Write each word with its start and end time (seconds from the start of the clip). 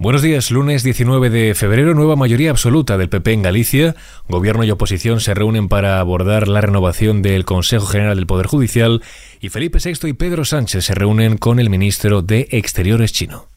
Buenos 0.00 0.22
días, 0.22 0.52
lunes 0.52 0.84
19 0.84 1.28
de 1.28 1.56
febrero, 1.56 1.92
nueva 1.92 2.14
mayoría 2.14 2.50
absoluta 2.50 2.96
del 2.96 3.08
PP 3.08 3.32
en 3.32 3.42
Galicia. 3.42 3.96
Gobierno 4.28 4.62
y 4.62 4.70
oposición 4.70 5.18
se 5.18 5.34
reúnen 5.34 5.66
para 5.66 5.98
abordar 5.98 6.46
la 6.46 6.60
renovación 6.60 7.20
del 7.20 7.44
Consejo 7.44 7.86
General 7.86 8.14
del 8.14 8.28
Poder 8.28 8.46
Judicial 8.46 9.02
y 9.40 9.48
Felipe 9.48 9.80
VI 9.84 10.08
y 10.08 10.12
Pedro 10.12 10.44
Sánchez 10.44 10.84
se 10.84 10.94
reúnen 10.94 11.36
con 11.36 11.58
el 11.58 11.68
ministro 11.68 12.22
de 12.22 12.46
Exteriores 12.52 13.12
chino. 13.12 13.48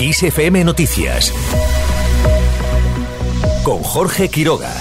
ISFM 0.00 0.64
Noticias 0.64 1.30
con 3.64 3.82
Jorge 3.82 4.30
Quiroga. 4.30 4.72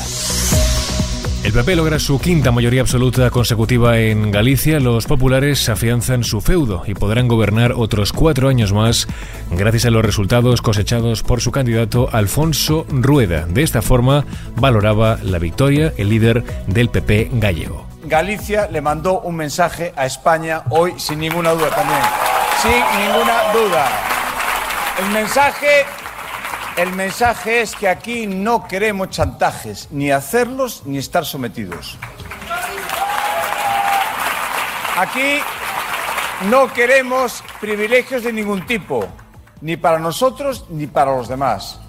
El 1.54 1.60
PP 1.60 1.76
logra 1.76 2.00
su 2.00 2.20
quinta 2.20 2.52
mayoría 2.52 2.82
absoluta 2.82 3.30
consecutiva 3.30 4.00
en 4.00 4.32
Galicia. 4.32 4.80
Los 4.80 5.06
populares 5.06 5.70
afianzan 5.70 6.24
su 6.24 6.42
feudo 6.42 6.82
y 6.88 6.96
podrán 6.96 7.28
gobernar 7.28 7.74
otros 7.74 8.12
cuatro 8.12 8.50
años 8.50 8.74
más 8.74 9.08
gracias 9.52 9.86
a 9.86 9.92
los 9.92 10.04
resultados 10.04 10.64
cosechados 10.64 11.22
por 11.22 11.42
su 11.42 11.52
candidato 11.52 12.10
Alfonso 12.12 12.88
Rueda. 12.90 13.46
De 13.46 13.62
esta 13.62 13.84
forma 13.84 14.26
valoraba 14.56 15.20
la 15.22 15.38
victoria 15.38 15.94
el 15.96 16.10
líder 16.10 16.44
del 16.66 16.90
PP 16.90 17.30
gallego. 17.34 17.86
Galicia 18.06 18.68
le 18.72 18.82
mandó 18.82 19.22
un 19.22 19.36
mensaje 19.36 19.94
a 19.96 20.08
España 20.08 20.64
hoy 20.72 20.94
sin 20.98 21.20
ninguna 21.20 21.52
duda 21.52 21.70
también. 21.70 22.02
Sin 22.64 22.72
ninguna 23.00 23.54
duda. 23.54 23.92
El 25.06 25.14
mensaje 25.14 25.86
el 26.78 26.92
mensaje 26.94 27.62
es 27.62 27.76
que 27.76 27.88
aquí 27.88 28.26
no 28.26 28.68
queremos 28.68 29.10
chantajes, 29.10 29.90
ni 29.92 30.12
hacerlos 30.12 30.84
ni 30.86 30.98
estar 30.98 31.26
sometidos. 31.26 31.98
Aquí 34.98 35.40
no 36.50 36.72
queremos 36.74 37.44
privilegios 37.62 38.24
de 38.24 38.34
ningún 38.34 38.66
tipo, 38.66 39.08
ni 39.62 39.78
para 39.78 40.00
nosotros 40.00 40.66
ni 40.70 40.88
para 40.88 41.16
los 41.16 41.28
demás. 41.28 41.80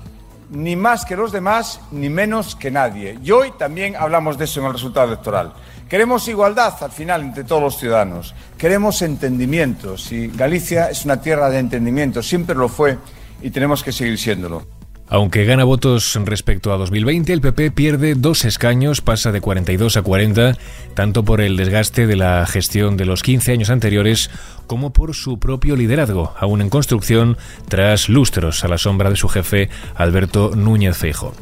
Ni 0.50 0.77
más 0.77 1.05
que 1.05 1.17
los 1.17 1.33
demás, 1.33 1.80
ni 1.91 2.11
menos 2.11 2.55
que 2.55 2.70
nadie. 2.70 3.19
Y 3.23 3.30
hoy 3.30 3.53
también 3.53 3.97
hablamos 3.97 4.36
de 4.36 4.45
eso 4.45 4.61
en 4.61 4.67
el 4.67 4.75
resultado 4.75 5.08
electoral. 5.08 5.55
Queremos 5.89 6.28
igualdad 6.28 6.75
al 6.83 6.92
final 6.92 7.23
entre 7.23 7.45
todos 7.45 7.62
los 7.62 7.78
ciudadanos. 7.78 8.34
Queremos 8.58 9.01
entendimientos. 9.03 10.12
Y 10.12 10.28
Galicia 10.28 10.91
es 10.91 11.05
una 11.05 11.20
tierra 11.20 11.48
de 11.48 11.58
entendimiento, 11.58 12.23
siempre 12.23 12.55
lo 12.55 12.69
fue 12.69 12.98
y 13.42 13.51
tenemos 13.51 13.83
que 13.83 13.92
seguir 13.92 14.19
siéndolo. 14.19 14.67
Aunque 15.08 15.44
gana 15.44 15.64
votos 15.64 16.19
respecto 16.24 16.72
a 16.72 16.78
2020, 16.78 17.33
el 17.33 17.41
PP 17.41 17.70
pierde 17.72 18.14
dos 18.14 18.44
escaños, 18.44 19.02
pasa 19.02 19.33
de 19.33 19.41
42 19.41 19.98
a 19.98 20.02
40, 20.02 20.56
tanto 20.94 21.24
por 21.24 21.41
el 21.41 21.56
desgaste 21.56 22.06
de 22.06 22.16
la 22.16 22.46
gestión 22.46 22.96
de 22.96 23.05
los 23.05 23.22
15 23.22 23.52
años 23.52 23.70
anteriores 23.70 24.30
como 24.66 24.92
por 24.92 25.14
su 25.14 25.38
propio 25.38 25.77
liderazgo, 25.77 26.33
aún 26.38 26.62
en 26.62 26.70
construcción 26.70 27.36
tras 27.69 28.08
lustros 28.08 28.64
a 28.64 28.69
la 28.69 28.78
sombra 28.78 29.11
de 29.11 29.16
su 29.16 29.28
jefe 29.28 29.69
Alberto 29.94 30.52
Núñez 30.56 30.96
Feijo. 30.96 31.34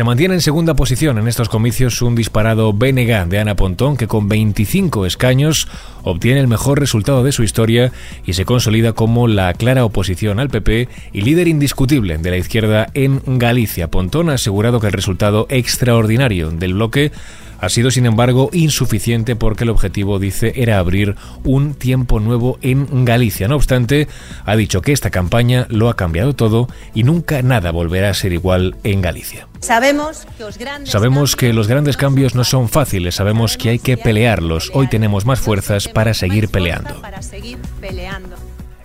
Se 0.00 0.04
mantiene 0.04 0.32
en 0.32 0.40
segunda 0.40 0.72
posición 0.72 1.18
en 1.18 1.28
estos 1.28 1.50
comicios 1.50 2.00
un 2.00 2.14
disparado 2.14 2.72
BNG 2.72 3.28
de 3.28 3.38
Ana 3.38 3.54
Pontón 3.54 3.98
que 3.98 4.06
con 4.06 4.30
25 4.30 5.04
escaños 5.04 5.68
obtiene 6.04 6.40
el 6.40 6.48
mejor 6.48 6.80
resultado 6.80 7.22
de 7.22 7.32
su 7.32 7.42
historia 7.42 7.92
y 8.24 8.32
se 8.32 8.46
consolida 8.46 8.94
como 8.94 9.28
la 9.28 9.52
clara 9.52 9.84
oposición 9.84 10.40
al 10.40 10.48
PP 10.48 10.88
y 11.12 11.20
líder 11.20 11.48
indiscutible 11.48 12.16
de 12.16 12.30
la 12.30 12.38
izquierda 12.38 12.86
en 12.94 13.20
Galicia. 13.38 13.90
Pontón 13.90 14.30
ha 14.30 14.36
asegurado 14.36 14.80
que 14.80 14.86
el 14.86 14.94
resultado 14.94 15.46
extraordinario 15.50 16.50
del 16.50 16.72
bloque 16.72 17.12
ha 17.60 17.68
sido, 17.68 17.90
sin 17.90 18.06
embargo, 18.06 18.50
insuficiente 18.52 19.36
porque 19.36 19.64
el 19.64 19.70
objetivo, 19.70 20.18
dice, 20.18 20.52
era 20.56 20.78
abrir 20.78 21.16
un 21.44 21.74
tiempo 21.74 22.20
nuevo 22.20 22.58
en 22.62 23.04
Galicia. 23.04 23.48
No 23.48 23.56
obstante, 23.56 24.08
ha 24.44 24.56
dicho 24.56 24.82
que 24.82 24.92
esta 24.92 25.10
campaña 25.10 25.66
lo 25.68 25.88
ha 25.88 25.96
cambiado 25.96 26.34
todo 26.34 26.68
y 26.94 27.02
nunca 27.02 27.42
nada 27.42 27.70
volverá 27.70 28.10
a 28.10 28.14
ser 28.14 28.32
igual 28.32 28.76
en 28.84 29.02
Galicia. 29.02 29.46
Sabemos 29.60 30.26
que, 30.36 30.42
los 30.44 30.58
grandes, 30.58 30.90
sabemos 30.90 31.36
que 31.36 31.52
los 31.52 31.68
grandes 31.68 31.96
cambios 31.96 32.34
no 32.34 32.44
son 32.44 32.68
fáciles, 32.68 33.16
sabemos 33.16 33.56
que 33.56 33.70
hay 33.70 33.78
que 33.78 33.96
pelearlos. 33.96 34.70
Hoy 34.74 34.88
tenemos 34.88 35.26
más 35.26 35.40
fuerzas 35.40 35.88
para 35.88 36.14
seguir 36.14 36.48
peleando. 36.48 37.02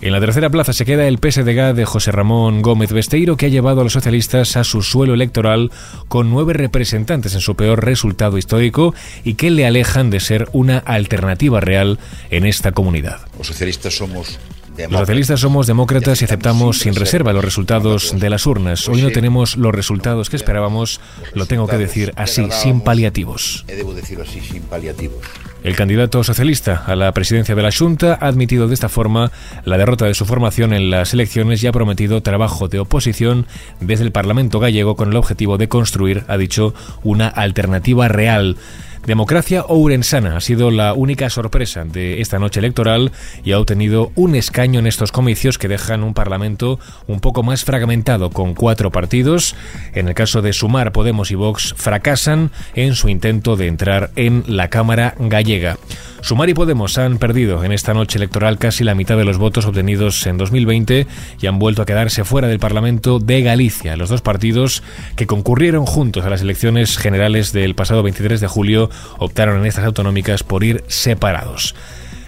En 0.06 0.12
la 0.12 0.20
tercera 0.20 0.52
plaza 0.52 0.72
se 0.72 0.86
queda 0.86 1.08
el 1.08 1.18
PSDG 1.18 1.74
de 1.74 1.84
José 1.84 2.12
Ramón 2.12 2.62
Gómez 2.62 2.94
Besteiro, 2.94 3.38
que 3.38 3.48
ha 3.48 3.50
llevado 3.50 3.82
a 3.82 3.84
los 3.84 3.94
socialistas 3.94 4.56
a 4.56 4.64
su 4.64 4.84
suelo 4.84 5.16
electoral 5.16 5.72
con 6.08 6.30
nueve 6.30 6.54
representantes 6.54 7.34
en 7.34 7.42
su 7.42 7.56
peor 7.56 7.84
resultado 7.84 8.38
histórico 8.38 8.94
y 9.24 9.34
que 9.34 9.50
le 9.50 9.66
alejan 9.66 10.12
de 10.12 10.20
ser 10.20 10.48
una 10.54 10.78
alternativa 10.78 11.60
real 11.60 11.98
en 12.30 12.46
esta 12.46 12.72
comunidad. 12.72 13.22
Los 13.40 13.48
socialistas 13.48 13.98
somos 13.98 14.38
los 14.78 15.00
socialistas 15.00 15.40
somos 15.40 15.68
demócratas 15.68 16.22
y 16.22 16.26
aceptamos 16.26 16.80
sin 16.80 16.96
reserva 16.96 17.34
los 17.34 17.44
resultados 17.44 18.20
de 18.20 18.30
las 18.30 18.46
urnas. 18.46 18.88
Hoy 18.88 19.02
no 19.02 19.10
tenemos 19.10 19.58
los 19.58 19.74
resultados 19.74 20.30
que 20.30 20.36
esperábamos, 20.36 21.00
lo 21.34 21.46
tengo 21.46 21.68
que 21.68 21.78
decir 21.78 22.14
así, 22.16 22.48
sin 22.52 22.82
paliativos. 22.82 23.66
Debo 23.68 23.94
decirlo 23.94 24.24
así, 24.24 24.42
sin 24.42 24.64
paliativos. 24.64 25.20
El 25.64 25.76
candidato 25.76 26.24
socialista 26.24 26.84
a 26.86 26.96
la 26.96 27.12
presidencia 27.12 27.56
de 27.56 27.64
la 27.64 27.72
Junta 27.72 28.20
ha 28.22 28.28
admitido 28.28 28.68
de 28.68 28.76
esta 28.76 28.88
forma 28.88 29.32
la 29.64 29.80
derrota 29.80 30.06
de 30.06 30.14
su 30.14 30.26
formación 30.26 30.74
en 30.74 30.92
las 30.92 31.14
elecciones 31.14 31.64
y 31.64 31.68
ha 31.68 31.72
prometido 31.72 32.22
trabajo 32.22 32.68
de 32.68 32.80
oposición 32.80 33.48
desde 33.80 34.04
el 34.04 34.12
Parlamento 34.12 34.60
gallego 34.60 34.96
con 34.96 35.10
el 35.10 35.16
objetivo 35.16 35.58
de 35.58 35.68
construir, 35.68 36.24
ha 36.28 36.38
dicho, 36.38 36.76
una 37.04 37.28
alternativa 37.28 38.08
real. 38.08 38.58
Democracia 39.06 39.64
Ourensana 39.68 40.36
ha 40.36 40.42
sido 40.42 40.72
la 40.72 40.94
única 40.94 41.30
sorpresa 41.30 41.86
de 41.86 42.22
esta 42.22 42.40
noche 42.40 42.60
electoral 42.60 43.12
y 43.44 43.52
ha 43.52 43.60
obtenido 43.60 44.12
un 44.16 44.36
escaño 44.36 44.80
en 44.80 44.88
estos 44.88 45.12
comicios 45.12 45.60
que 45.60 45.68
dejan 45.68 46.04
un 46.04 46.16
Parlamento 46.16 46.80
un 47.06 47.20
poco 47.20 47.44
más 47.44 47.64
fragmentado 47.66 48.32
con 48.32 48.56
cuatro 48.56 48.92
partidos. 48.92 49.56
En 49.94 50.08
el 50.08 50.16
caso 50.16 50.42
de 50.42 50.54
Sumar, 50.54 50.92
Podemos 50.92 51.30
y 51.30 51.36
Vox 51.36 51.76
fracasan 51.78 52.50
en 52.74 52.96
su 52.96 53.08
intento 53.10 53.56
de 53.56 53.68
entrar 53.68 54.10
en 54.16 54.44
la 54.48 54.70
Cámara 54.70 55.14
gallega. 55.20 55.78
Sumar 56.26 56.50
y 56.50 56.56
Podemos 56.56 56.98
han 56.98 57.20
perdido 57.20 57.64
en 57.64 57.72
esta 57.72 57.94
noche 57.94 58.18
electoral 58.18 58.58
casi 58.58 58.84
la 58.84 58.96
mitad 58.96 59.16
de 59.16 59.26
los 59.26 59.38
votos 59.38 59.68
obtenidos 59.68 60.26
en 60.26 60.40
2020 60.40 61.06
y 61.40 61.46
han 61.46 61.60
vuelto 61.60 61.84
a 61.84 61.86
quedarse 61.86 62.24
fuera 62.24 62.48
del 62.48 62.58
Parlamento 62.58 63.20
de 63.20 63.44
Galicia. 63.44 63.96
Los 63.96 64.10
dos 64.10 64.24
partidos 64.24 64.82
que 65.16 65.28
concurrieron 65.28 65.86
juntos 65.86 66.26
a 66.26 66.32
las 66.32 66.42
elecciones 66.42 66.98
generales 66.98 67.54
del 67.54 67.76
pasado 67.76 68.02
23 68.02 68.42
de 68.42 68.48
julio 68.48 68.90
optaron 69.20 69.60
en 69.60 69.68
estas 69.68 69.86
autonómicas 69.86 70.42
por 70.42 70.64
ir 70.64 70.84
separados. 70.88 71.76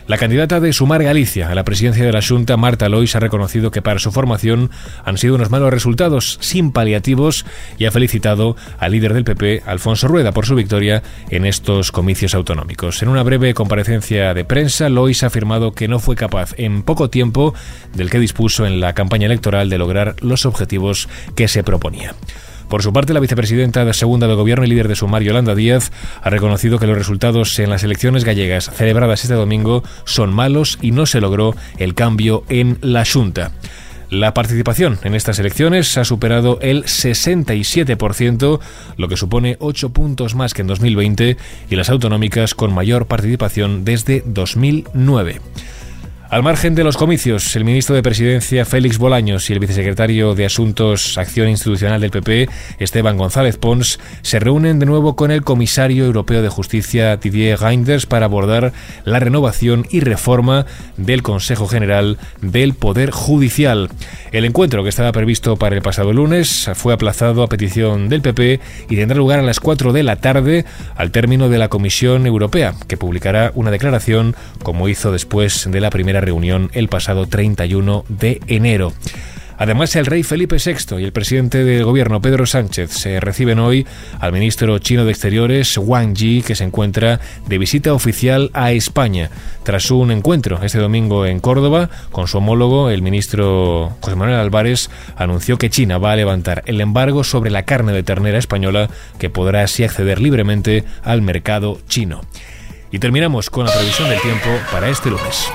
La 0.08 0.18
candidata 0.18 0.62
de 0.62 0.72
Sumar 0.72 1.04
Galicia 1.04 1.50
a 1.50 1.56
la 1.56 1.66
presidencia 1.66 2.06
de 2.06 2.14
la 2.14 2.22
Junta, 2.22 2.56
Marta 2.56 2.88
Lois, 2.88 3.14
ha 3.18 3.20
reconocido 3.20 3.72
que 3.72 3.82
para 3.82 4.00
su 4.00 4.14
formación 4.14 4.72
han 5.04 5.18
sido 5.18 5.36
unos 5.36 5.50
malos 5.50 5.70
resultados 5.70 6.38
sin 6.40 6.72
paliativos 6.72 7.46
y 7.78 7.84
ha 7.86 7.92
felicitado 7.92 8.56
al 8.80 8.94
líder 8.94 9.14
del 9.14 9.26
PP, 9.26 9.64
Alfonso 9.66 10.08
Rueda, 10.08 10.32
por 10.32 10.46
su 10.46 10.56
victoria 10.56 11.04
en 11.30 11.46
estos 11.46 11.92
comicios 11.92 12.36
autonómicos. 12.36 13.04
En 13.04 13.10
una 13.10 13.22
breve 13.22 13.54
comparecencia 13.54 14.34
de 14.34 14.46
prensa, 14.46 14.88
Lois 14.88 15.24
ha 15.24 15.28
afirmado 15.28 15.74
que 15.74 15.90
no 15.90 16.00
fue 16.00 16.16
capaz 16.16 16.54
en 16.58 16.84
poco 16.84 17.10
tiempo 17.10 17.54
del 17.94 18.10
que 18.10 18.20
dispuso 18.20 18.66
en 18.66 18.80
la 18.80 18.94
campaña 18.94 19.26
electoral 19.26 19.70
de 19.70 19.78
lograr 19.78 20.16
los 20.22 20.46
objetivos 20.46 21.10
que 21.36 21.50
se 21.50 21.66
proponía. 21.66 22.16
Por 22.70 22.84
su 22.84 22.92
parte, 22.92 23.14
la 23.14 23.22
vicepresidenta 23.22 23.86
de 23.86 23.94
segunda 23.94 24.28
de 24.28 24.36
Gobierno 24.36 24.66
y 24.66 24.70
líder 24.70 24.88
de 24.88 24.96
Sumar, 24.96 25.24
Yolanda 25.24 25.56
Díaz, 25.56 25.92
ha 26.22 26.30
reconocido 26.30 26.80
que 26.80 26.88
los 26.88 26.98
resultados 26.98 27.58
en 27.60 27.70
las 27.70 27.84
elecciones 27.84 28.26
gallegas 28.26 28.70
celebradas 28.74 29.24
este 29.24 29.36
domingo 29.36 29.84
son 30.04 30.34
malos 30.34 30.78
y 30.82 30.92
no 30.92 31.06
se 31.06 31.22
logró 31.22 31.56
el 31.78 31.96
cambio 31.96 32.44
en 32.50 32.78
la 32.82 33.06
Junta. 33.06 33.52
La 34.10 34.34
participación 34.34 35.00
en 35.04 35.16
estas 35.16 35.38
elecciones 35.40 35.98
ha 35.98 36.06
superado 36.06 36.60
el 36.62 36.86
67%, 36.86 38.60
lo 38.96 39.08
que 39.10 39.18
supone 39.18 39.58
8 39.60 39.90
puntos 39.90 40.34
más 40.34 40.54
que 40.54 40.62
en 40.62 40.68
2020 40.68 41.36
y 41.70 41.76
las 41.76 41.90
autonómicas 41.90 42.54
con 42.54 42.74
mayor 42.74 43.08
participación 43.08 43.84
desde 43.84 44.24
2009. 44.26 45.42
Al 46.30 46.44
margen 46.44 46.76
de 46.76 46.84
los 46.84 46.98
comicios, 46.98 47.56
el 47.56 47.64
ministro 47.64 47.96
de 47.96 48.04
Presidencia 48.04 48.66
Félix 48.66 48.98
Bolaños 48.98 49.50
y 49.50 49.54
el 49.54 49.60
vicesecretario 49.60 50.36
de 50.36 50.46
Asuntos 50.46 51.18
Acción 51.18 51.48
Institucional 51.48 52.02
del 52.02 52.12
PP, 52.12 52.50
Esteban 52.80 53.16
González 53.16 53.56
Pons, 53.56 53.98
se 54.24 54.38
reúnen 54.38 54.78
de 54.78 54.86
nuevo 54.86 55.16
con 55.16 55.32
el 55.32 55.46
comisario 55.46 56.04
europeo 56.04 56.42
de 56.42 56.50
Justicia 56.50 57.16
Didier 57.16 57.62
Reinders 57.62 58.08
para 58.08 58.26
abordar 58.26 58.74
la 59.06 59.20
renovación 59.20 59.88
y 59.90 60.02
reforma 60.02 60.66
del 60.98 61.24
Consejo 61.24 61.66
General 61.70 62.18
del 62.42 62.74
Poder 62.74 63.12
Judicial. 63.12 63.90
El 64.34 64.44
encuentro 64.44 64.84
que 64.84 64.90
estaba 64.90 65.14
previsto 65.14 65.56
para 65.56 65.78
el 65.78 65.82
pasado 65.82 66.12
lunes 66.12 66.70
fue 66.74 66.94
aplazado 66.94 67.42
a 67.42 67.48
petición 67.48 68.10
del 68.10 68.22
PP 68.22 68.60
y 68.90 68.96
tendrá 68.98 69.18
lugar 69.18 69.40
a 69.40 69.44
las 69.44 69.62
4 69.62 69.94
de 69.94 70.04
la 70.04 70.18
tarde 70.18 70.66
al 70.98 71.12
término 71.12 71.48
de 71.48 71.58
la 71.58 71.70
Comisión 71.70 72.28
Europea, 72.28 72.74
que 72.90 72.98
publicará 72.98 73.54
una 73.56 73.72
declaración 73.72 74.36
como 74.62 74.90
hizo 74.90 75.14
después 75.14 75.72
de 75.72 75.80
la 75.80 75.90
primera 75.90 76.17
reunión 76.22 76.70
el 76.74 76.88
pasado 76.88 77.28
31 77.28 78.06
de 78.10 78.40
enero. 78.48 78.94
Además, 79.60 79.96
el 79.96 80.06
rey 80.06 80.22
Felipe 80.22 80.58
VI 80.64 81.00
y 81.00 81.04
el 81.04 81.12
presidente 81.12 81.64
del 81.64 81.84
gobierno 81.84 82.22
Pedro 82.22 82.46
Sánchez 82.46 82.92
se 82.92 83.20
reciben 83.20 83.58
hoy 83.58 83.88
al 84.20 84.32
ministro 84.32 84.78
chino 84.78 85.04
de 85.04 85.12
Exteriores 85.12 85.76
Wang 85.78 86.14
Yi, 86.14 86.44
que 86.44 86.54
se 86.54 86.64
encuentra 86.64 87.20
de 87.48 87.58
visita 87.58 87.94
oficial 87.94 88.52
a 88.54 88.72
España, 88.72 89.32
tras 89.64 89.90
un 89.90 90.12
encuentro 90.12 90.60
este 90.62 90.78
domingo 90.78 91.26
en 91.26 91.40
Córdoba 91.40 91.90
con 92.12 92.28
su 92.28 92.38
homólogo, 92.38 92.92
el 92.92 93.02
ministro 93.02 93.98
José 94.00 94.16
Manuel 94.16 94.40
Álvarez, 94.40 94.92
anunció 95.16 95.58
que 95.58 95.72
China 95.72 95.98
va 95.98 96.12
a 96.12 96.18
levantar 96.18 96.62
el 96.68 96.80
embargo 96.80 97.24
sobre 97.24 97.50
la 97.50 97.66
carne 97.66 97.94
de 97.94 98.04
ternera 98.04 98.38
española, 98.38 98.92
que 99.18 99.32
podrá 99.32 99.64
así 99.64 99.84
acceder 99.84 100.22
libremente 100.22 100.84
al 101.04 101.24
mercado 101.24 101.80
chino. 101.88 102.22
Y 102.92 103.00
terminamos 103.00 103.50
con 103.50 103.66
la 103.66 103.74
previsión 103.74 104.08
del 104.08 104.22
tiempo 104.22 104.50
para 104.72 104.88
este 104.88 105.10
lunes. 105.10 105.48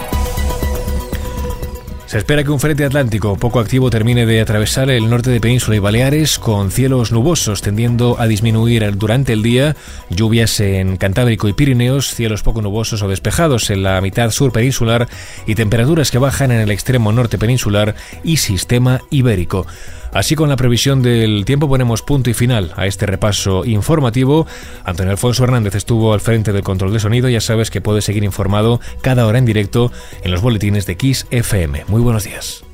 Se 2.13 2.19
espera 2.19 2.45
que 2.45 2.51
un 2.51 2.61
frente 2.61 2.85
atlántico 2.85 3.39
poco 3.39 3.59
activo 3.59 3.89
termine 3.89 4.27
de 4.27 4.43
atravesar 4.43 4.91
el 4.91 5.09
norte 5.09 5.31
de 5.31 5.41
Península 5.41 5.77
y 5.77 5.79
Baleares 5.79 6.39
con 6.39 6.71
cielos 6.71 7.11
nubosos 7.11 7.63
tendiendo 7.63 8.21
a 8.21 8.27
disminuir 8.27 8.99
durante 8.99 9.33
el 9.33 9.43
día, 9.43 9.77
lluvias 10.11 10.61
en 10.61 10.99
Cantábrico 10.99 11.49
y 11.49 11.55
Pirineos, 11.55 12.15
cielos 12.15 12.43
poco 12.43 12.61
nubosos 12.61 13.01
o 13.01 13.09
despejados 13.09 13.71
en 13.71 13.83
la 13.83 13.99
mitad 14.03 14.31
sur 14.31 14.53
peninsular 14.53 15.09
y 15.47 15.55
temperaturas 15.55 16.11
que 16.11 16.19
bajan 16.19 16.53
en 16.53 16.61
el 16.61 16.71
extremo 16.71 17.13
norte 17.13 17.39
peninsular 17.39 17.95
y 18.23 18.37
sistema 18.37 19.01
ibérico. 19.09 19.67
Así 20.13 20.35
con 20.35 20.51
la 20.51 20.57
previsión 20.57 21.03
del 21.03 21.47
tiempo 21.47 21.69
ponemos 21.69 22.03
punto 22.03 22.29
y 22.29 22.35
final 22.35 22.73
a 22.77 22.87
este 22.87 23.07
repaso 23.07 23.65
informativo. 23.65 24.47
Antonio 24.85 25.11
Alfonso 25.11 25.43
Hernández 25.43 25.75
estuvo 25.75 26.13
al 26.13 26.21
frente 26.21 26.53
del 26.53 26.63
control 26.63 26.93
de 26.93 27.01
sonido. 27.01 27.31
Ya 27.31 27.41
sabes 27.41 27.71
que 27.71 27.81
puedes 27.81 28.05
seguir 28.05 28.23
informado 28.23 28.79
cada 29.01 29.27
hora 29.27 29.39
en 29.39 29.47
directo 29.47 29.91
en 30.23 30.31
los 30.31 30.43
boletines 30.43 30.85
de 30.85 30.99
Kiss 30.99 31.27
FM. 31.31 31.87
Muy 31.89 32.02
buenos 32.03 32.25
días. 32.25 32.65